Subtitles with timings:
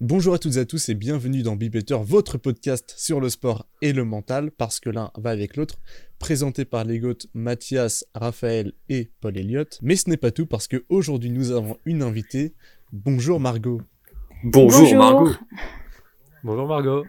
[0.00, 3.28] Bonjour à toutes et à tous et bienvenue dans Be Better, votre podcast sur le
[3.28, 5.80] sport et le mental, parce que l'un va avec l'autre,
[6.20, 9.76] présenté par les goths Mathias, Raphaël et Paul Elliott.
[9.82, 12.54] Mais ce n'est pas tout, parce que aujourd'hui nous avons une invitée.
[12.92, 13.82] Bonjour Margot.
[14.44, 15.32] Bonjour, Margot.
[16.44, 17.04] Bonjour Margot.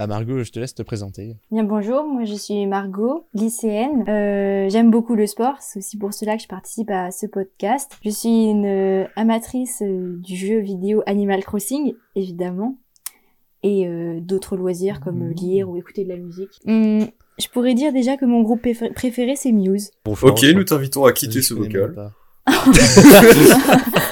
[0.00, 1.36] Bah Margot, je te laisse te présenter.
[1.50, 4.08] Bien bonjour, moi je suis Margot, lycéenne.
[4.08, 7.98] Euh, J'aime beaucoup le sport, c'est aussi pour cela que je participe à ce podcast.
[8.02, 12.78] Je suis une euh, amatrice euh, du jeu vidéo Animal Crossing, évidemment,
[13.62, 16.62] et euh, d'autres loisirs comme euh, lire ou écouter de la musique.
[16.66, 17.06] Hum,
[17.38, 19.90] je pourrais dire déjà que mon groupe préfé- préféré c'est Muse.
[20.06, 20.30] Bonjour.
[20.30, 22.10] Ok, nous t'invitons à quitter ce vocal.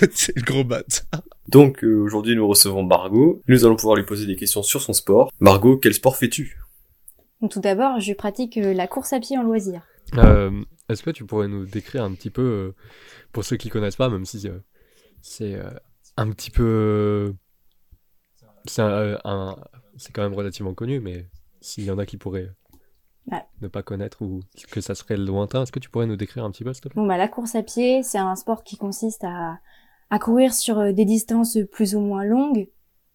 [0.12, 0.82] C'est le gros bat.
[1.48, 3.42] Donc euh, aujourd'hui nous recevons Margot.
[3.48, 5.30] Nous allons pouvoir lui poser des questions sur son sport.
[5.40, 6.58] Margot, quel sport fais-tu?
[7.50, 9.82] Tout d'abord, je pratique euh, la course à pied en loisir.
[10.16, 12.74] Euh, Est-ce que tu pourrais nous décrire un petit peu,
[13.32, 14.58] pour ceux qui connaissent pas, même si euh,
[15.20, 15.68] c'est euh,
[16.16, 17.34] un petit peu,
[18.64, 19.56] c'est un, un-
[19.96, 21.28] c'est quand même relativement connu, mais
[21.60, 22.50] s'il y en a qui pourraient
[23.30, 23.42] Ouais.
[23.60, 26.50] ne pas connaître ou que ça serait lointain, est-ce que tu pourrais nous décrire un
[26.52, 27.00] petit peu, s'il te plaît?
[27.02, 29.58] Bon bah la course à pied, c'est un sport qui consiste à,
[30.10, 32.68] à courir sur euh, des distances plus ou moins longues.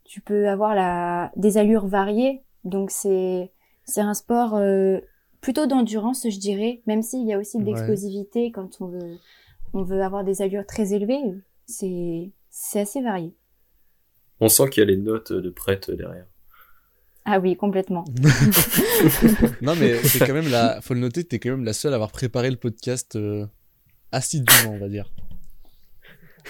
[0.04, 3.52] Tu peux avoir la, des allures variées, donc c'est
[3.86, 5.00] c'est un sport euh,
[5.42, 7.70] plutôt d'endurance, je dirais, même s'il y a aussi de Ouais.
[7.72, 9.18] l'explosivité quand on veut
[9.74, 11.22] on veut avoir des allures très élevées.
[11.66, 13.34] C'est c'est assez varié.
[14.42, 16.26] On sent qu'il y a les notes de prête derrière.
[17.24, 18.04] Ah oui, complètement.
[19.62, 21.96] non mais c'est quand même la, faut le noter, t'es quand même la seule à
[21.96, 23.46] avoir préparé le podcast euh,
[24.12, 25.12] assidûment, on va dire.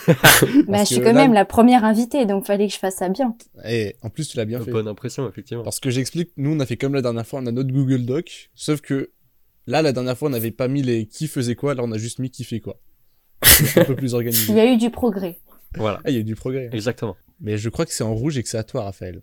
[0.68, 3.10] Bah, je suis quand là- même la première invitée, donc fallait que je fasse ça
[3.10, 3.36] bien.
[3.66, 4.72] Et en plus tu l'as bien fait.
[4.72, 5.64] Bonne impression, effectivement.
[5.64, 8.06] Parce que j'explique, nous on a fait comme la dernière fois, on a notre Google
[8.06, 9.12] Doc, sauf que
[9.68, 11.98] là la dernière fois on n'avait pas mis les qui faisait quoi, là on a
[11.98, 12.80] juste mis qui fait quoi.
[13.44, 14.54] C'est un peu plus Il organisé.
[14.54, 15.40] y a eu du progrès.
[15.78, 16.70] Voilà, Ah il y a eu du progrès.
[16.72, 17.16] exactement.
[17.40, 19.22] Mais je crois que c'est en rouge et que c'est à toi Raphaël.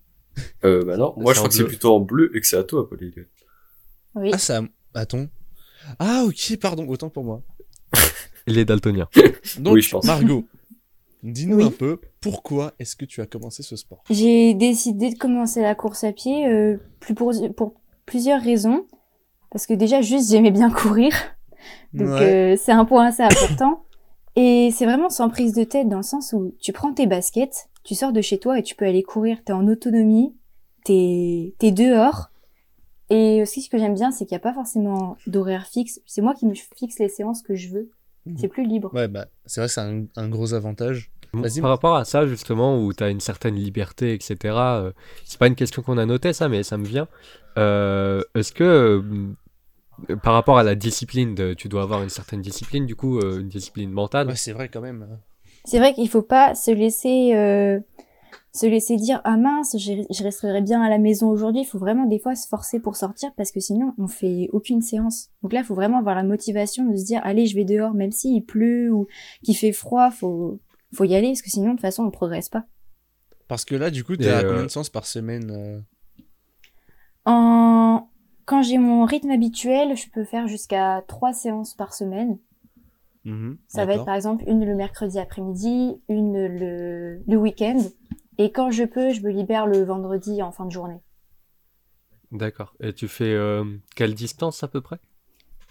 [0.65, 2.63] Euh, bah non, moi je crois que c'est plutôt en bleu et que c'est à
[2.65, 3.29] toi, Paul Elliott.
[4.15, 4.31] Oui.
[4.33, 4.63] Ah ça...
[4.95, 5.27] Attends.
[5.99, 7.43] Ah ok pardon, autant pour moi.
[8.47, 9.09] Il est daltonien.
[9.59, 10.05] Donc Oui, je pense.
[10.07, 10.47] Margot,
[11.23, 11.65] dis-nous Oui.
[11.65, 14.03] un peu pourquoi est-ce que tu as commencé ce sport?
[14.11, 17.75] J'ai décidé de commencer la course à pied euh, plus pour, pour
[18.07, 18.87] plusieurs raisons.
[19.51, 21.13] Parce que déjà, juste, j'aimais bien courir.
[21.95, 22.53] Donc, Ouais.
[22.53, 23.85] euh, c'est un point assez important.
[24.37, 27.69] Et c'est vraiment sans prise de tête dans le sens où tu prends tes baskets,
[27.83, 29.39] tu sors de chez toi et tu peux aller courir.
[29.45, 30.37] T'es en autonomie,
[30.85, 32.31] t'es t'es dehors.
[33.11, 36.01] Et aussi, ce que j'aime bien, c'est qu'il n'y a pas forcément d'horaire fixe.
[36.07, 37.91] C'est moi qui me fixe les séances que je veux.
[38.29, 38.37] Mhm.
[38.39, 38.93] C'est plus libre.
[38.95, 41.11] Ouais bah c'est vrai c'est un, un gros avantage.
[41.35, 41.61] Vas-y.
[41.61, 44.93] Par rapport à ça, justement, où tu as une certaine liberté, etc., euh,
[45.27, 47.07] c'est pas une question qu'on a notée, ça, mais ça me vient.
[47.59, 49.03] Euh, Est-ce que,
[50.09, 53.19] euh, par rapport à la discipline, de- tu dois avoir une certaine discipline, du coup,
[53.19, 54.29] euh, une discipline mentale?
[54.29, 55.07] Ouais c'est vrai quand même.
[55.65, 57.79] C'est vrai qu'il faut pas se laisser euh,
[58.53, 61.63] se laisser dire ah mince je, je resterai bien à la maison aujourd'hui.
[61.63, 64.81] Il faut vraiment des fois se forcer pour sortir parce que sinon on fait aucune
[64.83, 65.31] séance.
[65.43, 67.95] Donc là il faut vraiment avoir la motivation de se dire allez je vais dehors
[67.95, 69.07] même s'il pleut ou
[69.45, 70.59] qu'il fait froid faut
[70.95, 72.65] faut y aller parce que sinon de toute façon on progresse pas.
[73.47, 75.81] Parce que là du coup t'es à euh, combien de séances par semaine euh
[77.25, 78.09] En
[78.47, 82.39] quand j'ai mon rythme habituel je peux faire jusqu'à trois séances par semaine.
[83.25, 87.79] Mhm, Ça va être par exemple une le mercredi après-midi, une le, le week-end.
[88.39, 91.01] Et quand je peux, je me libère le vendredi en fin de journée.
[92.31, 92.75] D'accord.
[92.81, 93.65] Et tu fais euh,
[93.97, 94.99] quelle distance à peu près?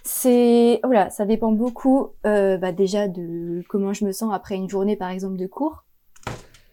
[0.04, 4.70] C'est, oula, ça dépend beaucoup, euh, bah déjà de comment je me sens après une
[4.70, 5.84] journée par exemple de cours.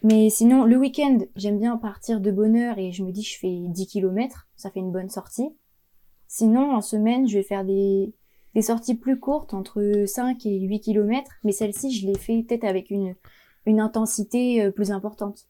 [0.05, 3.39] Mais sinon, le week-end, j'aime bien partir de bonne heure et je me dis je
[3.39, 5.49] fais 10 km, ça fait une bonne sortie.
[6.29, 8.15] Sinon, en semaine, je vais faire des,
[8.55, 12.65] des sorties plus courtes, entre 5 et 8 km, mais celle-ci, je l'ai fait peut-être
[12.65, 13.15] avec une,
[13.67, 15.49] une intensité euh, plus importante.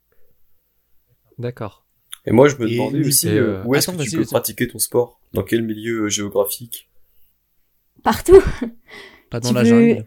[1.39, 1.85] D'accord.
[2.27, 4.25] Et moi je me Et- demandais aussi et, euh, euh, où est-ce que tu peux
[4.25, 5.21] pratiquer ton sport?
[5.33, 6.89] Dans quel milieu euh, géographique?
[8.03, 8.41] Partout!
[9.31, 10.07] Pas dans tu la peux- jungle.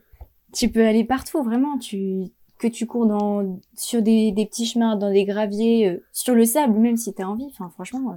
[0.53, 1.77] tu peux aller partout vraiment.
[1.77, 2.25] Tu
[2.59, 6.43] que tu cours dans sur des, des petits chemins dans des graviers euh, sur le
[6.45, 7.45] sable même si t'as envie.
[7.51, 8.15] Enfin franchement euh,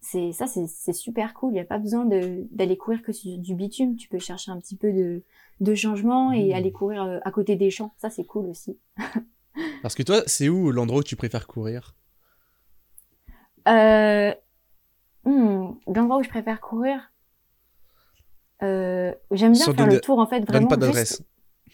[0.00, 1.52] c'est ça c'est super cool.
[1.52, 3.96] Il y a pas besoin d'aller courir que sur du bitume.
[3.96, 5.22] Tu peux chercher un petit peu de
[5.60, 6.56] de changement et Mmh.
[6.56, 7.94] aller courir à côté des champs.
[7.98, 8.78] Ça c'est cool aussi.
[9.82, 11.94] Parce que toi c'est où l'endroit où tu préfères courir?
[13.68, 14.32] Euh,
[15.24, 17.10] hmm, l'endroit où je préfère courir
[18.62, 21.22] euh, j'aime bien Sans faire donner- le tour en fait Donne vraiment pas juste- d'adresse.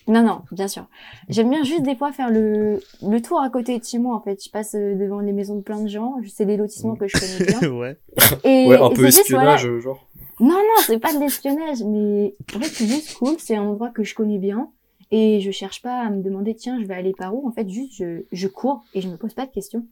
[0.08, 0.86] Non, non, bien sûr.
[1.28, 4.20] J'aime bien juste des fois faire le, le tour à côté de chez moi, en
[4.20, 4.42] fait.
[4.42, 6.16] Je passe euh, devant les maisons de plein de gens.
[6.26, 7.70] C'est des lotissements que je connais bien.
[7.78, 7.96] ouais.
[8.42, 10.08] Et, Ouais, un et peu c'est juste, voilà- espionnage, euh, genre.
[10.40, 13.36] Non, non, c'est pas de l'espionnage, mais en fait, c'est juste cool.
[13.38, 14.70] C'est un endroit que je connais bien.
[15.12, 17.46] Et je cherche pas à me demander, tiens, je vais aller par où.
[17.46, 19.86] En fait, juste, je, je cours et je me pose pas de questions.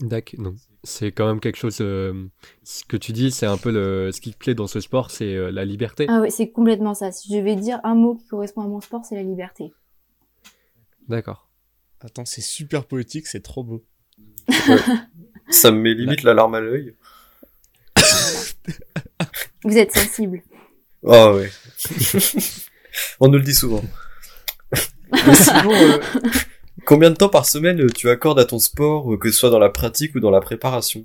[0.00, 0.54] D'accord, non.
[0.84, 1.78] C'est quand même quelque chose.
[1.80, 2.28] euh,
[2.62, 5.10] ce que tu dis, c'est un peu le, ce qui te plaît dans ce sport,
[5.10, 6.06] c'est euh, la liberté.
[6.08, 7.10] Ah ouais, c'est complètement ça.
[7.10, 9.72] Si je vais dire un mot qui correspond à mon sport, c'est la liberté.
[11.08, 11.48] D'accord.
[12.00, 13.84] Attends, c'est super poétique, c'est trop beau.
[15.50, 16.94] Ça me met limite la larme à l'œil.
[19.64, 20.42] Vous êtes sensible.
[21.06, 21.50] Ah ouais.
[23.20, 23.82] On nous le dit souvent.
[25.12, 25.98] Mais sinon, euh,
[26.88, 29.50] combien de temps par semaine euh, tu accordes à ton sport, euh, que ce soit
[29.50, 31.04] dans la pratique ou dans la préparation?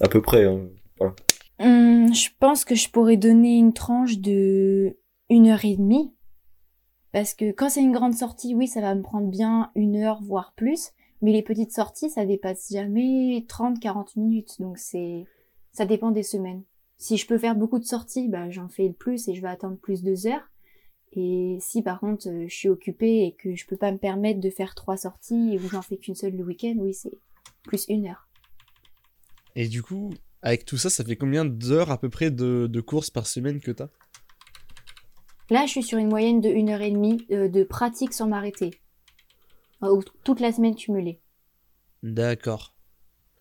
[0.00, 0.44] À peu près.
[0.44, 0.68] Hein.
[1.58, 4.96] Hum, je pense que je pourrais donner une tranche de
[5.28, 6.14] une heure et demie.
[7.12, 10.22] Parce que quand c'est une grande sortie, oui, ça va me prendre bien une heure,
[10.22, 10.90] voire plus.
[11.22, 14.60] Mais les petites sorties, ça dépasse jamais 30-40 minutes.
[14.60, 15.24] Donc c'est,
[15.72, 16.62] ça dépend des semaines.
[16.98, 19.48] Si je peux faire beaucoup de sorties, bah, j'en fais le plus et je vais
[19.48, 20.52] attendre plus de heures.
[21.12, 24.40] Et si par contre euh, je suis occupée et que je peux pas me permettre
[24.40, 27.18] de faire trois sorties ou j'en fais qu'une seule le week-end, oui, c'est
[27.64, 28.28] plus une heure.
[29.54, 30.12] Et du coup,
[30.42, 33.60] avec tout ça, ça fait combien d'heures à peu près de, de courses par semaine
[33.60, 33.88] que t'as?
[35.48, 38.26] Là, je suis sur une moyenne de une heure et demie euh, de pratique sans
[38.26, 38.70] m'arrêter.
[39.82, 41.20] Euh, ou toute la semaine cumulée.
[42.02, 42.74] D'accord.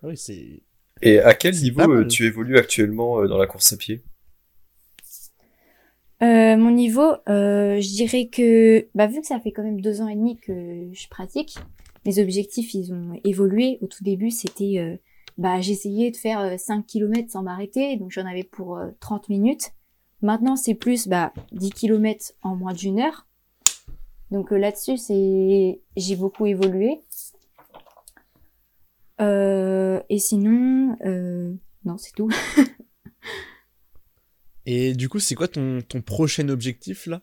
[0.01, 0.63] Ah oui, c'est.
[1.01, 4.03] Et à quel niveau euh, tu évolues actuellement euh, dans la course à pied?
[6.25, 10.01] Euh, mon niveau, euh, je dirais que, bah, vu que ça fait quand même deux
[10.01, 11.55] ans et demi que je pratique,
[12.05, 13.77] mes objectifs, ils ont évolué.
[13.81, 14.97] Au tout début, c'était, euh,
[15.37, 19.29] bah, j'essayais de faire euh, 5 km sans m'arrêter, donc j'en avais pour euh, 30
[19.29, 19.71] minutes.
[20.21, 23.27] Maintenant, c'est plus, bah, 10 km en moins d'une heure.
[24.31, 27.01] Donc euh, là-dessus, c'est, j'ai beaucoup évolué.
[29.21, 32.29] Euh, et sinon, euh, non, c'est tout.
[34.65, 37.21] Et du coup, c'est quoi ton, ton prochain objectif là?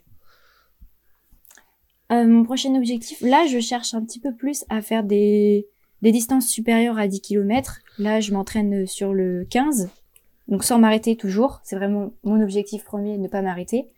[2.12, 5.66] Euh, mon prochain objectif, là, je cherche un petit peu plus à faire des,
[6.02, 7.80] des distances supérieures à 10 km.
[7.98, 9.88] Là, je m'entraîne sur le 15.
[10.48, 11.60] Donc, sans m'arrêter toujours.
[11.64, 13.88] C'est vraiment mon objectif premier, ne pas m'arrêter.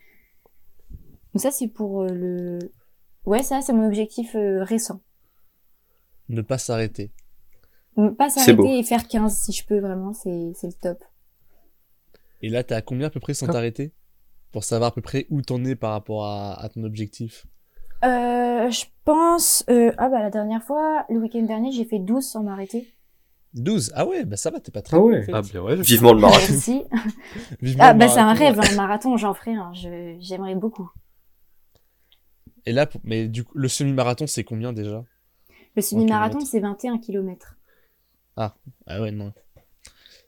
[1.33, 2.59] Donc, ça, c'est pour euh, le...
[3.25, 5.01] Ouais, ça, c'est mon objectif euh, récent.
[6.29, 7.11] Ne pas s'arrêter.
[7.97, 11.03] Ne Pas s'arrêter et faire 15 si je peux, vraiment, c'est c'est le top.
[12.45, 13.53] Et là, t'es à combien à peu près sans Ah.
[13.53, 13.91] t'arrêter
[14.51, 17.47] Pour savoir à peu près où t'en es par rapport à, à ton objectif?
[18.03, 19.63] Euh, je pense...
[19.67, 22.87] euh, ah bah, la dernière fois, le week-end dernier, j'ai fait 12 sans m'arrêter.
[23.55, 25.21] 12 Ah ouais, bah ça va, t'es pas très Ah loin, ouais.
[25.21, 25.31] en fait.
[25.33, 25.77] Ah bien ouais.
[25.77, 26.45] je- Vivement le marathon.
[26.51, 26.83] Merci.
[27.61, 29.73] Vivement Ah bah c'est un rêve, un marathon, j'en ferai un.
[29.73, 30.91] Je- J'aimerais beaucoup.
[32.67, 35.03] Et là, pour- mais du coup, le semi-marathon, c'est combien déjà?
[35.75, 37.55] Le semi-marathon, c'est 21 km.
[38.37, 38.55] Ah
[38.87, 39.33] ouais, non.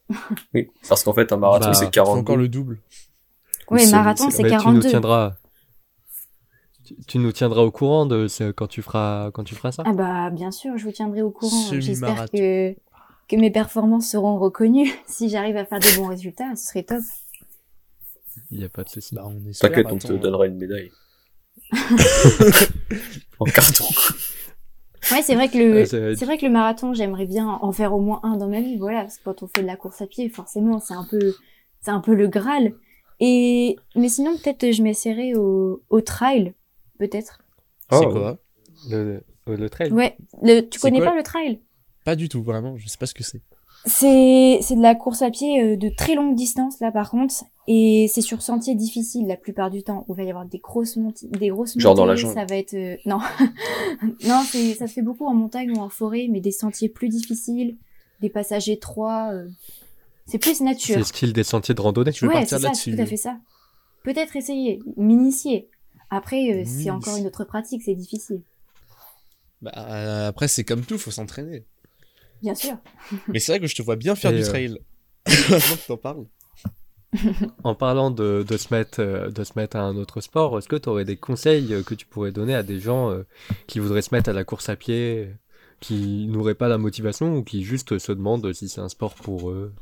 [0.54, 2.18] Oui, parce qu'en fait un marathon Bah, c'est Faut 40.
[2.19, 2.80] encore le double.
[3.69, 4.89] Oui, marathon, c'est- c'est Mais tu nous 42.
[4.89, 5.36] tiendras.
[6.86, 9.83] Tu, tu nous tiendras au courant de ce, quand tu feras quand tu feras ça.
[9.86, 11.69] Ah bah bien sûr, je vous tiendrai au courant.
[11.74, 12.74] J'espère que,
[13.27, 14.89] que mes performances seront reconnues.
[15.07, 17.01] Si j'arrive à faire de bons résultats, ce serait top.
[18.51, 19.13] Il y a pas de souci.
[19.15, 19.27] Bah.
[19.59, 20.92] T'inquiète, on te donnera une médaille.
[23.39, 23.86] en carton.
[25.12, 27.94] Ouais, c'est vrai que le, être- c'est vrai que le marathon, j'aimerais bien en faire
[27.94, 28.77] au moins un dans ma vie.
[28.77, 31.36] Voilà, parce que quand on fait de la course à pied, forcément, c'est un peu,
[31.81, 32.74] c'est un peu le Graal.
[33.19, 36.54] Et, mais sinon, peut-être je m'essaierai au, au trail.
[37.00, 37.39] Peut-être.
[37.92, 38.12] C'est Oh.
[38.12, 38.38] quoi?
[38.89, 39.92] Le, le, le trail.
[39.92, 40.18] Ouais.
[40.44, 41.62] Le, tu C'est connais pas le trail?
[42.04, 42.77] Pas du tout, vraiment.
[42.77, 43.42] Je sais pas ce que c'est.
[43.85, 47.33] C'est c'est de la course à pied euh, de très longue distance là par contre.
[47.69, 50.06] Et c'est sur sentier difficile la plupart du temps.
[50.07, 52.33] Où il va y avoir des grosses montées des grosses Genre dans la jungle.
[52.33, 53.19] ça va être euh, non.
[54.25, 57.09] Non c'est ça se fait beaucoup en montagne ou en forêt mais des sentiers plus
[57.09, 57.78] difficiles
[58.21, 59.47] des passages étroits euh,
[60.25, 62.11] c'est plus C'est nature le style des sentiers de randonnée.
[62.11, 63.37] Tu veux ouais partir c'est ça là-dessus, c'est tout à fait ça.
[64.04, 65.69] Peut-être essayer m'initier.
[66.09, 68.42] Après euh, c'est encore une autre pratique c'est difficile.
[69.61, 71.66] Bah, euh, après, c'est comme tout, faut s'entraîner.
[72.41, 72.77] Bien sûr
[73.27, 74.77] Mais c'est vrai que je te vois bien faire Et, du euh.
[75.27, 76.25] Maintenant que t'en parles.
[77.63, 80.67] En parlant de, de, se mettre, euh, de se mettre à un autre sport, est-ce
[80.67, 83.13] que tu aurais des conseils euh, que tu pourrais donner à des gens
[83.67, 85.29] qui voudraient se mettre à la course à pied,
[85.79, 89.49] qui n'auraient pas la motivation ou qui juste se demandent si c'est un sport pour
[89.49, 89.73] eux?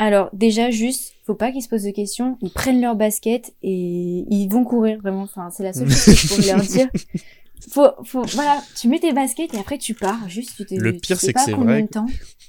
[0.00, 4.24] Alors déjà juste, faut pas qu'ils se posent de questions, ils prennent leur basket et
[4.30, 5.24] ils vont courir vraiment.
[5.24, 6.88] Enfin, c'est la seule chose que je pourrais leur dire.
[7.68, 10.28] Faut, faut, voilà, tu mets tes baskets et après tu pars.
[10.28, 12.06] Juste, tu te, Le tu pire, sais c'est que pas c'est combien vrai de temps.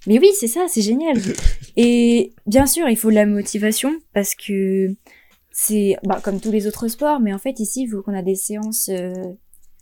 [0.07, 1.17] Mais oui, c'est ça, c'est génial.
[1.77, 4.95] Et bien sûr, il faut de la motivation parce que
[5.51, 8.35] c'est, bah, comme tous les autres sports, mais en fait ici, faut qu'on a des
[8.35, 9.13] séances euh,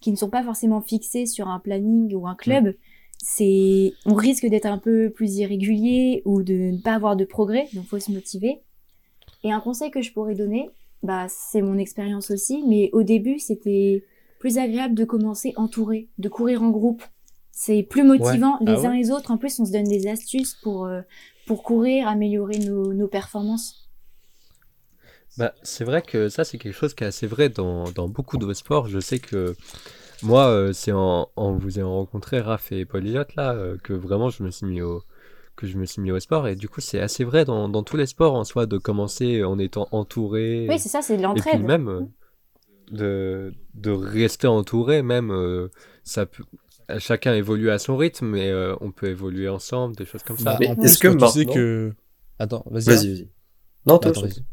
[0.01, 2.75] qui ne sont pas forcément fixées sur un planning ou un club.
[3.21, 7.67] C'est, on risque d'être un peu plus irrégulier ou de ne pas avoir de progrès,
[7.73, 8.61] donc faut se motiver.
[9.43, 10.69] Et un conseil que je pourrais donner,
[11.03, 14.03] bah, c'est mon expérience aussi, mais au début, c'était
[14.39, 17.03] plus agréable de commencer entouré, de courir en groupe.
[17.51, 19.31] C'est plus motivant les Ah uns les autres.
[19.31, 21.01] En plus, on se donne des astuces pour, euh,
[21.45, 23.89] pour courir, améliorer nos, nos performances.
[25.37, 28.37] Bah, c'est vrai que ça, c'est quelque chose qui est assez vrai dans, dans beaucoup
[28.37, 28.87] de sports.
[28.87, 29.55] Je sais que
[30.23, 33.93] moi, euh, c'est en, en vous ayant rencontré, Raph et Paul Elliott, là, euh, que
[33.93, 35.03] vraiment je me suis mis au,
[35.55, 36.47] que je me suis mis au sport.
[36.47, 39.43] Et du coup, c'est assez vrai dans, dans tous les sports en soi, de commencer
[39.43, 40.65] en étant entouré.
[40.69, 41.61] Oui, c'est ça, c'est de l'entraide.
[41.63, 42.01] même euh,
[42.91, 45.69] de, de rester entouré, même, euh,
[46.03, 46.43] ça peut,
[46.99, 50.57] chacun évolue à son rythme, mais euh, on peut évoluer ensemble, des choses comme ça.
[50.59, 51.93] Bah, est-ce que quand tu sais que.
[52.39, 52.85] Attends, vas-y.
[52.85, 53.27] Vas-y, vas-y.
[53.85, 54.43] Non, toi, Attends, vas-y.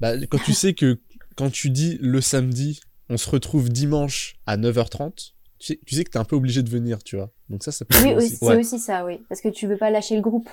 [0.00, 0.98] Bah, quand tu sais que
[1.36, 6.04] quand tu dis le samedi, on se retrouve dimanche à 9h30, tu sais, tu sais
[6.04, 7.30] que t'es un peu obligé de venir, tu vois.
[7.48, 8.36] Donc ça, ça peut Oui, aussi.
[8.36, 8.56] c'est Ouais.
[8.58, 9.20] aussi ça, oui.
[9.28, 10.48] Parce que tu veux pas lâcher le groupe.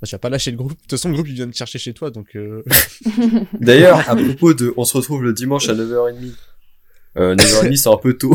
[0.00, 0.72] Bah, tu vas pas lâcher le groupe.
[0.72, 2.36] De toute façon, le groupe, il vient te chercher chez toi, donc...
[2.36, 2.62] Euh...
[3.60, 6.32] D'ailleurs, à propos de, on se retrouve le dimanche à 9h30.
[7.18, 8.34] Euh, 9h30, c'est un peu tôt.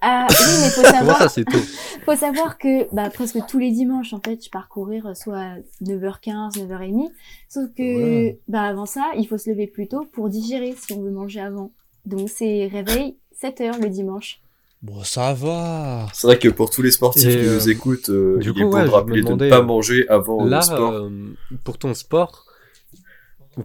[0.00, 1.58] Ah oui, mais faut savoir, ça, c'est tôt?
[2.04, 5.38] faut savoir que bah, presque tous les dimanches, en fait, je pars courir euh, soit
[5.38, 7.10] à 9h15, 9h30.
[7.48, 8.34] Sauf que Voilà.
[8.48, 11.40] bah, avant ça, il faut se lever plus tôt pour digérer si on veut manger
[11.40, 11.72] avant.
[12.04, 14.41] Donc c'est réveil 7h le dimanche.
[14.82, 16.08] Bon, ça va.
[16.12, 18.52] C'est vrai que pour tous les sportifs Et, qui euh, nous écoutent, euh, du il
[18.52, 20.92] coup, est bon ouais, de rappeler de ne pas euh, manger avant Là, le sport.
[20.94, 21.10] euh,
[21.64, 22.46] pour ton sport,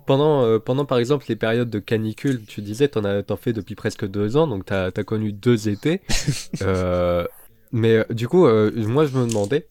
[0.05, 3.53] pendant, euh, pendant par exemple les périodes de canicule, tu disais, t'en as, t'en fais
[3.53, 6.01] depuis presque deux ans, donc t'as, t'as connu deux étés.
[6.62, 7.25] Euh,
[7.71, 9.67] mais euh, du coup, euh, moi je me demandais,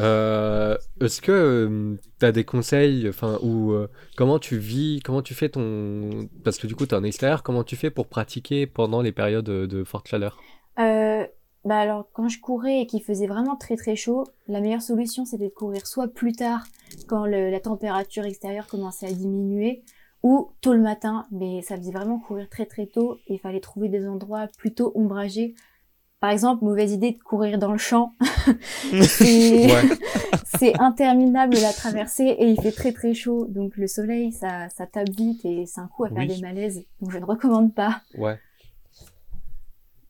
[0.00, 5.34] euh, est-ce que euh, t'as des conseils, enfin, ou euh, comment tu vis, comment tu
[5.34, 9.02] fais ton, parce que du coup t'es en extérieur, comment tu fais pour pratiquer pendant
[9.02, 10.38] les périodes de, de forte chaleur?
[10.78, 11.26] Euh,
[11.64, 15.24] bah alors quand je courais et qu'il faisait vraiment très très chaud, la meilleure solution
[15.24, 16.64] c'était de courir soit plus tard
[17.08, 19.82] quand le- la température extérieure commençait à diminuer
[20.22, 23.60] ou tôt le matin, mais ça faisait vraiment courir très très tôt et il fallait
[23.60, 25.54] trouver des endroits plutôt ombragés.
[26.20, 28.12] Par exemple, mauvaise idée de courir dans le champ.
[29.08, 29.68] c'est
[30.58, 33.46] c'est interminable la traversée et il fait très très chaud.
[33.48, 36.28] Donc le soleil, ça, ça tape vite et c'est un coup à faire Oui.
[36.28, 36.82] des malaises.
[37.00, 38.00] Donc je ne recommande pas.
[38.16, 38.38] Ouais.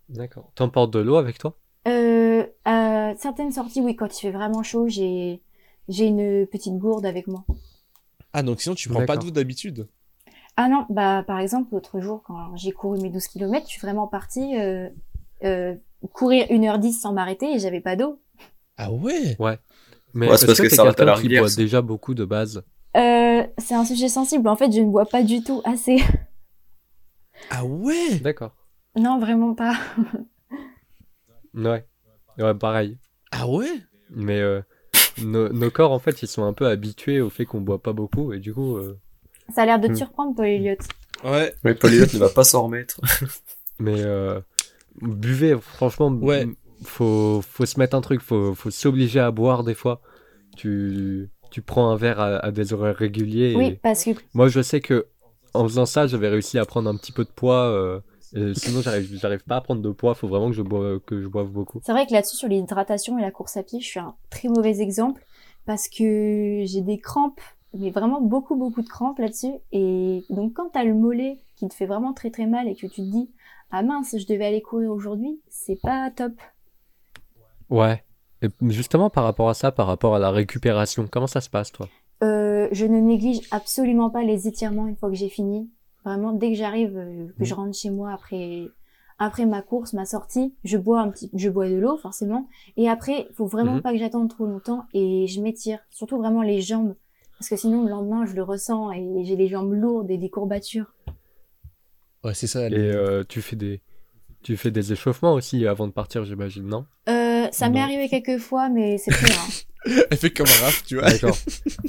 [0.09, 0.51] D'accord.
[0.57, 1.57] T'emportes de l'eau avec toi?
[1.89, 5.43] Euh, à certaines sorties, oui, quand il fait vraiment chaud, j'ai
[5.89, 7.45] j'ai une petite gourde avec moi.
[8.33, 9.89] Ah, donc sinon, tu prends pas d'eau d'habitude?
[10.57, 13.81] Ah non, bah par exemple l'autre jour quand j'ai couru mes 12 km, je suis
[13.81, 14.89] vraiment partie euh,
[15.45, 15.75] euh,
[16.13, 18.21] courir 1h10 sans m'arrêter et j'avais pas d'eau.
[18.79, 19.37] Ah ouais?
[20.15, 21.57] Mais Ouais, c'est est-ce parce que que t'es quelqu'un qui boit ça.
[21.57, 22.63] déjà beaucoup de base?
[22.97, 24.49] Euh, c'est un sujet sensible.
[24.49, 25.99] En fait, je ne bois pas du tout assez.
[27.51, 28.21] Ah ouais?
[28.21, 28.57] D'accord.
[28.97, 29.77] Non, vraiment pas.
[31.55, 31.87] Ouais.
[32.39, 32.99] Ouais, pareil.
[33.31, 33.71] Ah ouais?
[34.11, 34.61] Mais euh,
[35.23, 37.93] nos, nos corps, en fait, ils sont un peu habitués au fait qu'on boit pas
[37.95, 38.99] beaucoup et du coup, euh,
[39.55, 39.97] Ça a l'air de te Hmm.
[39.97, 40.79] surprendre, Paul Elliott.
[41.25, 41.55] Ouais.
[41.65, 43.01] Mais Paul Elliott ne va pas s'en remettre.
[43.79, 44.41] mais euh,
[45.01, 46.47] buvez, franchement, Ouais.
[46.85, 50.03] faut, faut se mettre un truc, faut, faut s'obliger à boire des fois.
[50.59, 53.53] Tu, tu prends un verre à, à des horaires réguliers.
[53.53, 55.07] et- Oui, parce que Moi, je sais que
[55.55, 58.03] en faisant ça, j'avais réussi à prendre un petit peu de poids.
[58.37, 60.15] Euh, sinon, j'arrive, j'arrive pas à prendre de poids.
[60.15, 61.81] Faut vraiment que je boive, que je boive beaucoup.
[61.85, 64.49] c'est vrai que là-dessus, sur l'hydratation et la course à pied, je suis un très
[64.49, 65.25] mauvais exemple
[65.65, 67.41] parce que j'ai des crampes,
[67.75, 69.55] mais vraiment beaucoup, beaucoup de crampes là-dessus.
[69.73, 72.87] Et donc, quand t'as le mollet qui te fait vraiment très, très mal et que
[72.87, 73.31] tu te dis,
[73.71, 76.33] ah mince, je devais aller courir aujourd'hui, c'est pas top.
[77.71, 78.05] Ouais.
[78.43, 81.73] Et justement, par rapport à ça, par rapport à la récupération, comment ça se passe,
[81.73, 81.89] toi?
[82.23, 85.71] Euh, je ne néglige absolument pas les étirements une fois que j'ai fini.
[86.07, 88.69] Vraiment, dès que j'arrive, euh, que je rentre chez moi après
[89.19, 92.49] après ma course, ma sortie, je bois un petit, je bois de l'eau forcément.
[92.77, 93.83] Et après, faut vraiment Mhm.
[93.83, 96.95] pas que j'attende trop longtemps et je m'étire, surtout vraiment les jambes,
[97.39, 100.29] parce que sinon le lendemain je le ressens et j'ai les jambes lourdes et des
[100.31, 100.93] courbatures.
[102.25, 102.67] Ouais, c'est ça.
[102.69, 103.81] Et euh, tu fais des,
[104.43, 106.87] tu fais des échauffements aussi avant de partir, j'imagine, non?
[107.09, 109.49] Euh, ça m'est arrivé quelques fois, mais c'est plus rare.
[110.11, 111.09] Elle fait comme un raf, tu vois.
[111.09, 111.37] D'accord.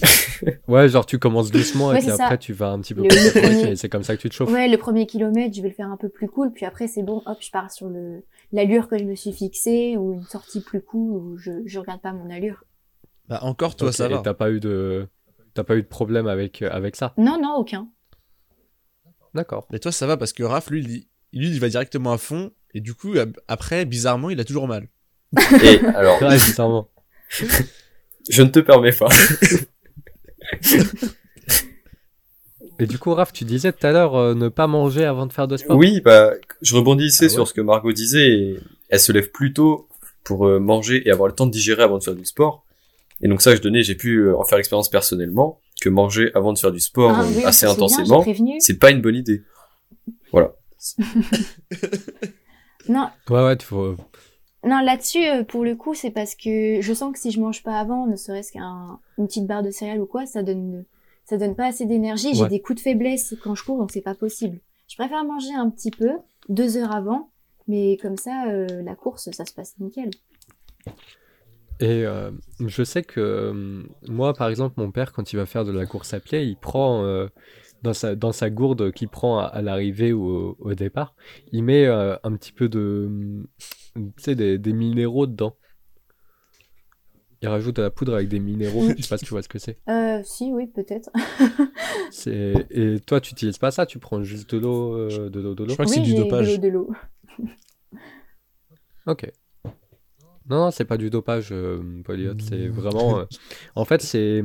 [0.68, 2.26] ouais, genre tu commences doucement Ouais, et puis ça.
[2.26, 4.30] après tu vas un petit peu Le- plus premier- et c'est comme ça que tu
[4.30, 4.52] te chauffes.
[4.52, 7.02] Ouais, le premier kilomètre, je vais le faire un peu plus cool, puis après c'est
[7.02, 10.62] bon, hop, je pars sur le l'allure que je me suis fixée ou une sortie
[10.62, 12.64] plus cool où je je regarde pas mon allure.
[13.28, 14.20] Bah encore, toi, ça et va.
[14.24, 15.08] t'as pas eu de,
[15.56, 17.14] t'as pas eu de problème avec euh, avec ça?
[17.18, 17.90] Non, non, aucun.
[19.34, 19.68] D'accord.
[19.72, 22.52] Mais toi, ça va parce que Raph, lui, il, lui, il va directement à fond.
[22.74, 23.14] Et du coup,
[23.48, 24.88] après, bizarrement, il a toujours mal.
[25.64, 26.88] Et alors, Ouais, bizarrement.
[28.30, 29.10] je ne te permets pas.
[32.80, 35.34] Et du coup, Raph, tu disais tout à l'heure euh, ne pas manger avant de
[35.34, 35.76] faire de sport.
[35.78, 37.34] Oui, bah, je rebondissais Ah ouais.
[37.34, 38.30] sur ce que Margot disait.
[38.30, 39.88] Et elle se lève plus tôt
[40.24, 42.66] pour euh, manger et avoir le temps de digérer avant de faire du sport.
[43.22, 46.54] Et donc ça, je donnais, j'ai pu euh, en faire l'expérience personnellement que manger avant
[46.54, 48.24] de faire du sport Ah euh, oui, assez intensément,
[48.60, 49.42] c'est pas une bonne idée.
[50.32, 50.54] Voilà.
[52.88, 53.96] Non, Ouais, ouais, tu faut.
[54.68, 57.64] Non là-dessus, euh, pour le coup, c'est parce que je sens que si je mange
[57.64, 60.84] pas avant, ne serait-ce qu'une petite barre de céréales ou quoi, ça donne,
[61.26, 62.34] ça donne pas assez d'énergie.
[62.34, 62.50] J'ai Ouais.
[62.50, 64.60] des coups de faiblesse quand je cours, donc c'est pas possible.
[64.88, 66.12] Je préfère manger un petit peu,
[66.50, 67.30] deux heures avant,
[67.68, 70.10] mais comme ça, euh, la course, ça se passe nickel.
[71.80, 72.32] Et euh,
[72.66, 75.86] je sais que euh, moi, par exemple, mon père, quand il va faire de la
[75.86, 77.28] course à pied, il prend euh,
[77.84, 81.14] dans sa, dans sa gourde qu'il prend à, à l'arrivée ou au, au départ,
[81.52, 83.46] il met un petit peu de,
[84.16, 85.56] tu sais, des, des minéraux dedans.
[87.42, 88.84] Il rajoute de la poudre avec des minéraux.
[88.98, 89.78] je sais pas si tu vois ce que c'est.
[89.90, 91.12] Euh, si, oui, peut-être.
[92.12, 95.54] C'est et toi, tu utilises pas ça, tu prends juste de l'eau, euh, de l'eau,
[95.54, 95.74] de Je l'eau.
[95.74, 96.58] crois que c'est du dopage.
[96.58, 96.88] de l'eau,
[97.38, 97.50] de l'eau.
[99.06, 99.32] Ok.
[100.50, 102.34] Non, non, c'est pas du dopage, euh, Polyot.
[102.40, 103.20] C'est vraiment.
[103.20, 103.26] euh,
[103.76, 104.44] En fait, c'est.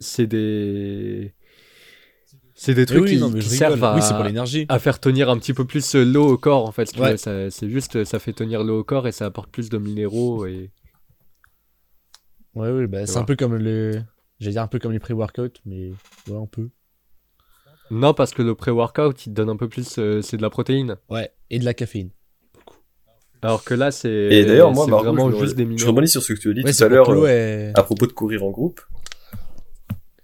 [0.00, 1.34] C'est des.
[2.58, 4.64] C'est des trucs oui, qui, non, je servent à, Oui, c'est pour l'énergie.
[4.70, 6.90] à faire tenir un petit peu plus euh, l'eau au corps, en fait.
[6.98, 7.16] Ouais.
[7.18, 10.46] C'est juste, ça fait tenir l'eau au corps et ça apporte plus de minéraux.
[10.46, 10.70] Et...
[12.54, 14.02] Ouais, ouais, bah, c'est un peu comme le.
[14.40, 15.90] J'allais dire un peu comme les pré-workout, mais
[16.28, 16.70] ouais, un peu.
[17.90, 19.98] Non, parce que le pré-workout, il te donne un peu plus.
[19.98, 20.96] euh, c'est de la protéine.
[21.10, 22.10] Ouais, et de la caféine.
[23.42, 24.08] Alors que là, c'est.
[24.10, 25.88] Et d'ailleurs, moi, Margot, vraiment je, juste des je minéraux.
[25.90, 27.82] rebondis sur ce que tu as dit Ouais, tout c'est à l'heure euh, est- à
[27.82, 28.80] propos de courir en groupe.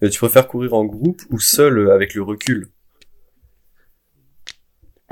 [0.03, 2.69] Euh, tu préfères courir en groupe ou seul euh, avec le recul?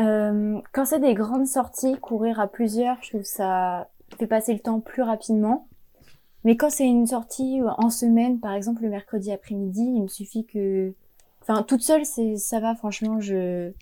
[0.00, 4.61] Euh, quand c'est des grandes sorties, courir à plusieurs, je trouve ça fait passer le
[4.61, 5.68] temps plus rapidement.
[6.44, 10.47] Mais quand c'est une sortie en semaine, par exemple le mercredi après-midi, il me suffit
[10.47, 10.94] que,
[11.42, 12.75] enfin, toute seule, c'est ça va.
[12.75, 13.73] Franchement, je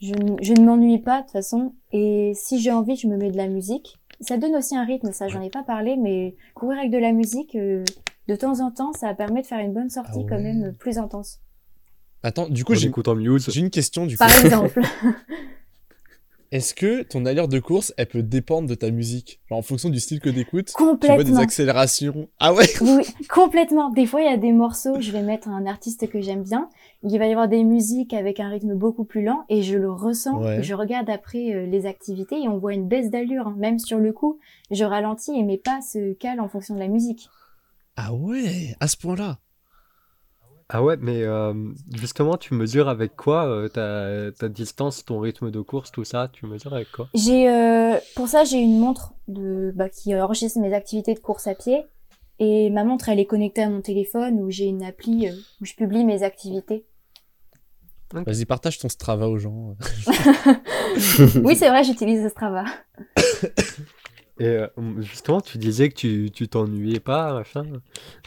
[0.00, 1.72] je, ne m'ennuie pas de toute façon.
[1.92, 3.98] Et si j'ai envie, je me mets de la musique.
[4.20, 5.12] Ça donne aussi un rythme.
[5.12, 7.84] Ça, j'en ai pas parlé, mais courir avec de la musique, euh,
[8.28, 10.98] de temps en temps, ça permet de faire une bonne sortie Ah quand même plus
[10.98, 11.40] intense.
[12.22, 12.90] Attends, du coup, En j'ai
[13.60, 14.24] une question du coup.
[14.24, 14.80] Par exemple.
[16.52, 19.40] Est-ce que ton allure de course, elle peut dépendre de ta musique?
[19.48, 21.38] Genre en fonction du style que t'écoutes Tu vois des Complètement.
[21.40, 22.28] accélérations.
[22.38, 22.66] Ah ouais?
[22.80, 23.90] Oui, complètement.
[23.90, 26.68] Des fois, il y a des morceaux, je vais mettre un artiste que j'aime bien.
[27.02, 29.90] Il va y avoir des musiques avec un rythme beaucoup plus lent et je le
[29.90, 30.40] ressens.
[30.40, 30.62] Ouais.
[30.62, 33.48] Je regarde après euh, les activités et on voit une baisse d'allure.
[33.48, 33.56] hein.
[33.58, 34.38] Même sur le coup,
[34.70, 37.28] je ralentis et mes pas se calent en fonction de la musique.
[37.96, 39.38] Ah ouais, à ce point-là.
[40.68, 41.52] Ah ouais, mais euh,
[41.92, 46.28] justement, tu mesures avec quoi euh, ta, ta distance, ton rythme de course, tout ça
[46.32, 47.08] Tu mesures avec quoi?
[47.14, 51.46] J'ai, euh, pour ça, j'ai une montre de, bah, qui enregistre mes activités de course
[51.46, 51.84] à pied.
[52.40, 55.64] Et ma montre, elle est connectée à mon téléphone où j'ai une appli euh, où
[55.64, 56.86] je publie mes activités.
[58.12, 59.76] Vas-y, partage ton Strava aux gens.
[61.44, 62.64] Oui, c'est vrai, j'utilise Strava.
[64.40, 64.66] Et euh,
[64.98, 67.64] justement, tu disais que tu tu t'ennuyais pas, machin.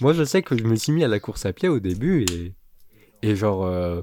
[0.02, 2.24] Moi, je sais que je me suis mis à la course à pied au début
[2.32, 2.54] et,
[3.24, 4.02] et genre, euh,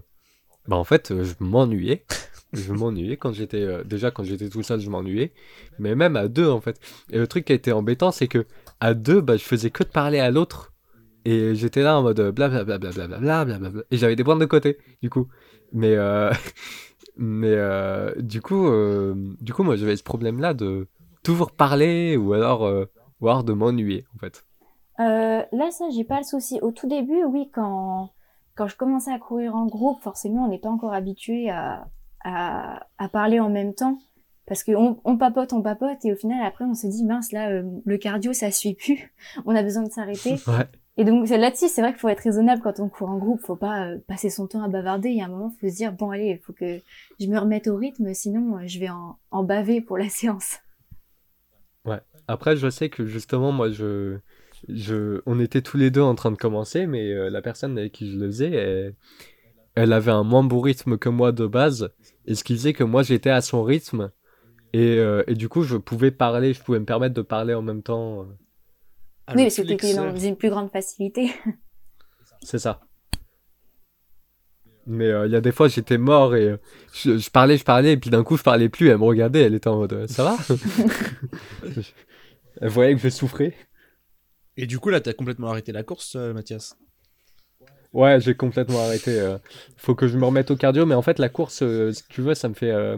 [0.69, 2.05] bah en fait, je m'ennuyais.
[2.55, 5.33] Je m'ennuyais quand j'étais, euh, déjà quand j'étais tout seul, je m'ennuyais.
[5.81, 6.79] Mais même à deux, en fait.
[7.11, 8.47] Et le truc qui a été embêtant, c'est que
[8.79, 10.73] à deux, bah, je faisais que de parler à l'autre.
[11.25, 13.83] Et j'étais là en mode blablabla, blablabla.
[13.91, 15.27] Et j'avais des points de côté, du coup.
[15.73, 15.97] Mais,
[17.17, 17.57] mais
[18.19, 18.71] du coup,
[19.41, 20.87] du coup, moi, j'avais ce problème-là de
[21.25, 22.85] toujours parler ou alors, euh,
[23.21, 24.45] ou alors de m'ennuyer, en fait.
[25.01, 26.61] Euh, là, ça, j'ai pas le souci.
[26.61, 28.11] Au tout début, oui, quand,
[28.55, 31.89] quand je commençais à courir en groupe, forcément, on n'est pas encore habitué à,
[32.25, 33.99] à, à parler en même temps.
[34.47, 37.49] Parce qu'on on papote, on papote, et au final, après, on se dit, mince, là,
[37.49, 39.15] euh, le cardio, ça suit plus.
[39.47, 40.37] On a besoin de s'arrêter.
[40.47, 40.67] Ouais.
[40.97, 43.41] Et donc, là-dessus, c'est vrai qu'il faut être raisonnable quand on court en groupe.
[43.41, 45.09] Faut pas euh, passer son temps à bavarder.
[45.09, 46.79] Il y a un moment, faut se dire, bon, allez, il faut que
[47.19, 50.59] je me remette au rythme, sinon, euh, je vais en, en baver pour la séance.
[52.29, 54.19] Après, je sais que justement, moi, je,
[54.69, 57.93] je, on était tous les deux en train de commencer, mais euh, la personne avec
[57.93, 58.95] qui je le faisais, elle,
[59.75, 61.91] elle avait un moins beau rythme que moi de base,
[62.27, 64.11] et ce qui faisait que moi, j'étais à son rythme,
[64.73, 67.63] et, euh, et du coup, je pouvais parler, je pouvais me permettre de parler en
[67.63, 68.23] même temps.
[68.23, 68.25] euh,
[69.35, 70.13] oui, parce que flexeur.
[70.13, 71.31] dans une plus grande facilité.
[72.43, 72.81] C'est ça.
[74.87, 76.57] Mais euh, il y a des fois, j'étais mort et euh,
[76.93, 78.89] je, je parlais, je parlais, et puis d'un coup, je parlais plus.
[78.89, 80.37] Elle me regardait, elle était en mode Ça va?
[82.61, 83.55] Elle voyait que je souffrais.
[84.57, 86.77] Et du coup, là, t'as complètement arrêté la course, euh, Mathias.
[87.93, 89.19] Ouais, j'ai complètement arrêté.
[89.21, 89.39] euh.
[89.77, 92.23] Faut que je me remette au cardio, mais en fait, la course, euh, si tu
[92.23, 92.71] veux, ça me fait.
[92.71, 92.97] euh,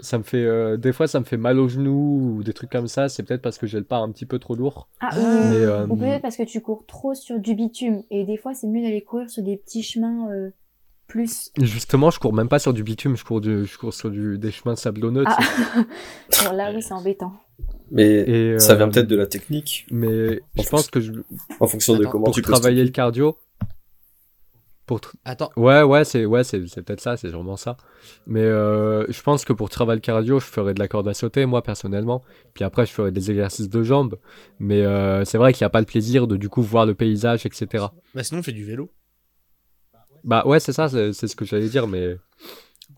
[0.00, 0.44] ça me fait.
[0.44, 3.08] euh, des fois, ça me fait mal aux genoux ou des trucs comme ça.
[3.08, 4.88] C'est peut-être parce que j'ai le pas un petit peu trop lourd.
[5.00, 8.02] Ah, Ah, ou, Mais, euh, ou peut-être parce que tu cours trop sur du bitume.
[8.10, 10.50] Et des fois, c'est mieux d'aller courir sur des petits chemins euh,
[11.06, 11.50] plus.
[11.60, 14.38] Justement, je cours même pas sur du bitume, je cours, du, je cours sur du,
[14.38, 15.24] des chemins sablonneux.
[15.26, 15.38] Ah.
[16.44, 17.34] Bon, là, oui, c'est embêtant.
[17.90, 21.12] Mais Et, ça euh, vient peut-être de la technique, Mais je En pense que je,
[21.60, 23.38] en fonction de comment pour tu peux travailler le cardio,
[24.86, 27.76] Pour Attends, Ouais, ouais, c'est ouais, c'est c'est peut-être ça, c'est sûrement ça.
[28.26, 31.46] Mais euh, je pense que pour travail cardio, je ferais de la corde à sauter,
[31.46, 32.22] moi, personnellement.
[32.54, 34.18] Puis après, je ferais des exercices de jambes.
[34.58, 36.94] Mais euh, c'est vrai qu'il n'y a pas le plaisir de, du coup, voir le
[36.94, 37.86] paysage, etc.
[38.14, 38.90] bah sinon on fait du vélo.
[40.22, 41.86] Bah ouais, c'est ça, c'est c'est ce que j'allais dire.
[41.86, 42.16] Mais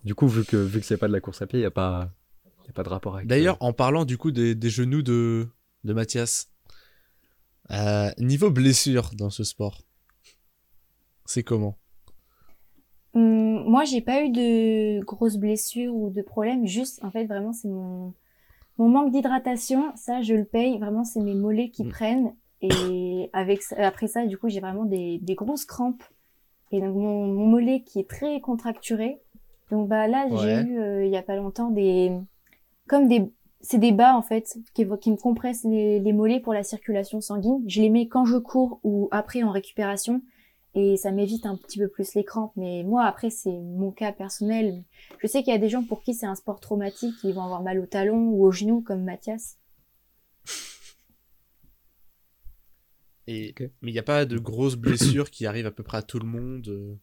[0.05, 1.66] du coup, vu que, vu que c'est pas de la course à pied, il n'y
[1.66, 2.11] a, pas-
[2.66, 3.26] y a pas de rapport avec...
[3.29, 5.48] D'ailleurs, en parlant du coup des, des genoux de,
[5.85, 6.50] de Mathias,
[7.70, 9.83] euh, niveau blessure dans ce sport,
[11.24, 11.79] c'est comment?
[13.14, 16.66] Hum, moi, j'ai pas eu de grosses blessures ou de problèmes.
[16.66, 18.12] Juste, en fait, vraiment, c'est mon,
[18.79, 19.92] mon manque d'hydratation.
[19.96, 20.79] Ça, je le paye.
[20.79, 21.88] Vraiment, c'est mes mollets qui Mm.
[21.88, 22.35] prennent.
[22.62, 26.02] Et avec, après ça, du coup, j'ai vraiment des, des grosses crampes.
[26.72, 29.18] Et donc, mon, mon mollet qui est très contracturé.
[29.70, 30.38] Donc, bah, là, Ouais.
[30.38, 32.12] j'ai eu, euh, il y a pas longtemps, des,
[32.88, 36.55] comme des, c'est des bas, en fait, qui, qui me compressent les, les mollets pour
[36.55, 37.62] la circulation sanguine.
[37.66, 40.22] Je les mets quand je cours ou après en récupération
[40.77, 42.53] et ça m'évite un petit peu plus les crampes.
[42.55, 44.85] Mais moi, après, c'est mon cas personnel.
[45.18, 47.42] Je sais qu'il y a des gens pour qui c'est un sport traumatique, qui vont
[47.42, 49.59] avoir mal au talon ou au genou, comme Mathias.
[53.27, 53.55] Et.
[53.81, 56.18] Mais il n'y a pas de grosses blessures qui arrivent à peu près à tout
[56.18, 56.99] le monde.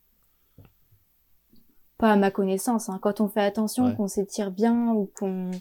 [2.03, 2.89] Pas à ma connaissance.
[2.89, 2.99] Hein.
[3.01, 3.95] Quand on fait attention, Ouais.
[3.95, 5.51] qu'on s'étire bien ou qu'on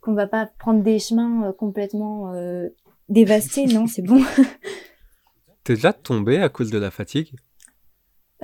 [0.00, 2.68] qu'on va pas prendre des chemins euh, complètement euh,
[3.08, 4.22] dévastés, non, c'est bon.
[5.64, 7.34] T'es déjà tombé à cause de la fatigue?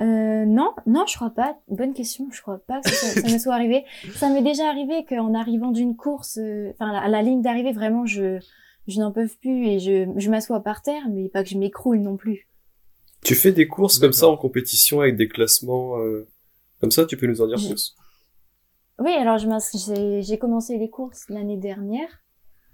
[0.01, 1.57] Euh, non, non, je crois pas.
[1.69, 2.27] Bonne question.
[2.33, 3.85] Je crois pas que ça, ça me soit arrivé.
[4.15, 8.05] Ça m'est déjà arrivé qu'en arrivant d'une course, euh, enfin à la ligne d'arrivée, vraiment,
[8.05, 8.39] je
[8.89, 11.99] je n'en peux plus et je je m'assois par terre, mais pas que je m'écroule
[11.99, 12.49] non plus.
[13.23, 16.27] Tu fais des courses comme ça en compétition avec des classements euh,
[16.79, 17.95] comme ça, tu peux nous en dire Je- plus
[18.99, 19.47] Oui, alors je
[19.87, 22.09] j'ai j'ai commencé les courses l'année dernière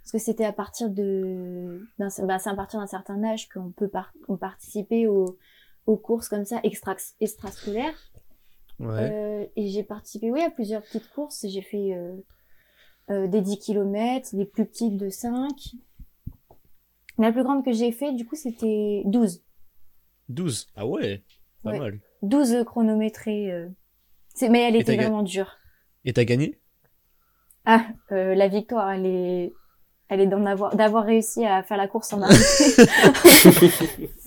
[0.01, 3.71] parce que c'était à partir de d'un bah, c'est à partir d'un certain âge qu'on
[3.71, 5.37] peut par- on participer aux
[5.87, 8.11] aux courses comme ça extra extrascolaires.
[8.79, 9.09] Ouais.
[9.11, 11.45] Euh, et j'ai participé, oui, à plusieurs petites courses.
[11.47, 12.15] J'ai fait euh,
[13.11, 15.49] euh, des 10 km, des plus petites de 5.
[17.17, 19.41] La plus grande que j'ai fait, du coup, c'était 12.
[20.27, 20.67] 12.
[20.75, 21.23] Ah ouais,
[21.63, 21.79] pas Ouais.
[21.79, 21.99] mal.
[22.23, 23.51] 12 chronométrées.
[24.35, 25.57] C'est- Mais elle était vraiment dure.
[26.03, 26.59] Et t'as gagné?
[27.65, 29.53] Ah, euh, la victoire, elle est,
[30.09, 32.35] elle est d'en avoir, d'avoir réussi à faire la course en arrêt.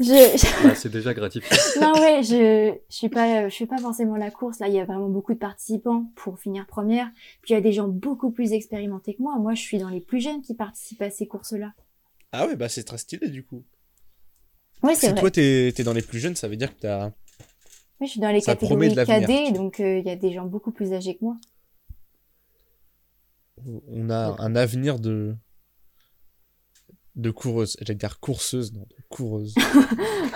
[0.00, 1.56] je, Bah, C'est déjà gratifiant.
[1.80, 4.58] non ouais, je, je suis pas, je suis pas forcément la course.
[4.58, 7.10] Là, il y a vraiment beaucoup de participants pour finir première.
[7.42, 9.36] Puis il y a des gens beaucoup plus expérimentés que moi.
[9.38, 11.72] Moi, je suis dans les plus jeunes qui participent à ces courses-là.
[12.32, 13.64] Ah ouais, bah c'est très stylé du coup.
[14.82, 15.20] Oui, c'est Si vrai.
[15.20, 17.10] toi t'es es dans les plus jeunes, ça veut dire que t'as.
[18.00, 20.46] Oui, je suis dans les ça catégories cadets, donc euh, il y a des gens
[20.46, 21.36] beaucoup plus âgés que moi.
[23.88, 25.34] On a un avenir de.
[27.16, 27.76] de coureuse.
[27.80, 29.54] J'allais dire courseuse, non, de coureuse.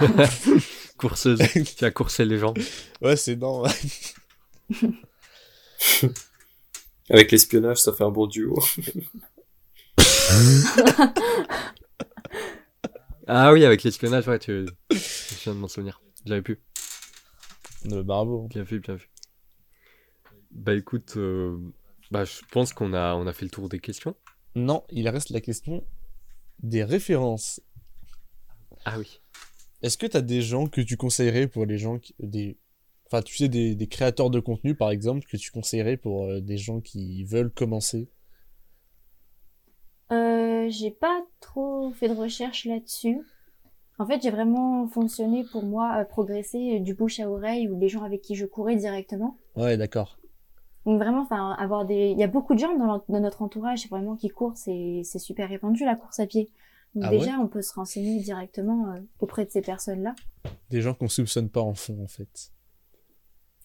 [0.96, 1.40] Courseuse,
[1.76, 2.54] tu as coursé les gens.
[3.00, 3.64] ouais, c'est non.
[7.10, 8.56] Avec l'espionnage, ça fait un bon duo.
[13.26, 14.66] Ah oui, avec l'espionnage, ouais, tu...
[14.90, 16.00] je viens de m'en souvenir.
[16.24, 16.60] J'avais pu.
[17.90, 18.46] Euh, bravo.
[18.48, 19.10] Bien vu, bien vu.
[20.50, 21.58] Bah écoute, euh,
[22.10, 24.14] bah, je pense qu'on a, on a fait le tour des questions.
[24.54, 25.84] Non, il reste la question
[26.62, 27.60] des références.
[28.84, 29.20] Ah oui.
[29.82, 32.14] Est-ce que t'as des gens que tu conseillerais pour les gens qui.
[32.18, 32.58] Des...
[33.06, 36.40] Enfin, tu sais, des, des créateurs de contenu, par exemple, que tu conseillerais pour euh,
[36.40, 38.10] des gens qui veulent commencer?
[40.12, 43.18] Euh, j'ai pas trop fait de recherche là-dessus.
[44.02, 47.88] En fait, j'ai vraiment fonctionné pour moi à progresser du bouche à oreille ou les
[47.88, 49.38] gens avec qui je courais directement.
[49.54, 50.18] Ouais, d'accord.
[50.84, 54.16] Donc vraiment, enfin, avoir des, il y a beaucoup de gens dans, notre entourage vraiment
[54.16, 56.50] qui courent, c'est c'est super répandu la course à pied.
[56.96, 60.16] Donc Ah déjà, on peut se renseigner directement euh, auprès de ces personnes-là.
[60.68, 62.50] Des gens qu'on soupçonne pas en fond, en fait.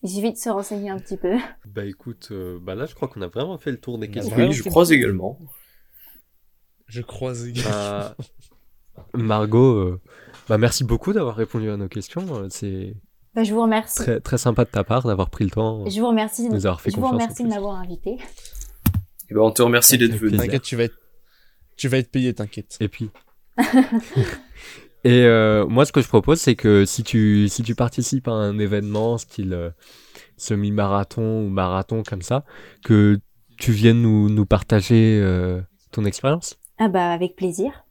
[0.03, 1.35] Il suffit de se renseigner un petit peu.
[1.65, 4.11] Bah écoute, euh, bah là je crois qu'on a vraiment fait le tour des On
[4.11, 4.37] a questions.
[4.37, 5.39] Oui, je fait- crois également.
[6.85, 8.15] Je croise Bah,
[9.13, 10.01] Margot, euh,
[10.49, 12.23] bah merci beaucoup d'avoir répondu à nos questions.
[12.35, 12.95] euh, C'est
[13.35, 13.95] Bah, je vous remercie.
[13.99, 16.47] très, très sympa de ta part d'avoir pris le temps Je vous remercie.
[16.47, 17.19] de nous avoir fait je vous confiance.
[17.21, 18.17] en remercie de m'avoir invité.
[19.29, 20.37] Et ben, on te remercie d'être venu.
[20.37, 20.97] T'inquiète, tu vas être.
[21.75, 22.77] Tu vas être payé, t'inquiète.
[22.79, 23.09] Et puis.
[25.03, 28.31] Et euh, moi, ce que je propose, c'est que si tu, si tu participes à
[28.31, 29.69] un événement style euh,
[30.37, 32.43] semi-marathon ou marathon comme ça,
[32.83, 33.19] que
[33.57, 36.57] tu viennes nous, nous partager euh, ton expérience.
[36.79, 37.85] Ah bah avec plaisir.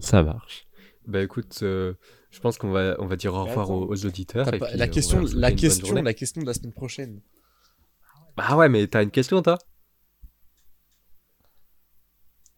[0.00, 0.66] Ça marche.
[1.06, 1.94] Bah écoute, euh,
[2.30, 4.46] je pense qu'on va, on va dire au revoir attends, aux, aux auditeurs.
[4.46, 6.72] T'as et pas- puis, la euh, on question, la question, la question de la semaine
[6.72, 7.20] prochaine.
[8.36, 9.56] Ah ouais, mais t'as une question, toi?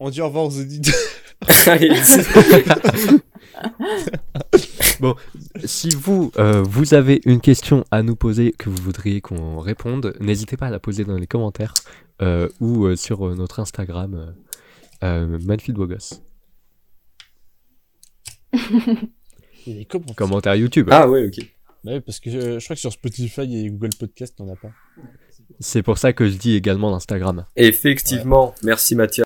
[0.01, 0.95] On dit au revoir aux auditeurs.
[5.01, 5.15] Bon,
[5.65, 10.15] si vous, euh, vous avez une question à nous poser que vous voudriez qu'on réponde,
[10.21, 11.75] n'hésitez pas à la poser dans les commentaires
[12.21, 14.33] euh, ou euh, sur notre Instagram, euh,
[15.05, 16.21] euh, Manfield Bogos.
[19.67, 20.55] Il y a des commentaires.
[20.55, 20.89] YouTube.
[20.91, 21.45] Ah ouais, ok.
[21.85, 24.57] Bah ouais, parce que euh, je crois que sur Spotify et Google Podcast, t'en as
[24.57, 24.71] pas.
[25.61, 27.47] C'est pour ça que je dis également l'Instagram.
[27.57, 29.17] Effectivement, merci Mathias.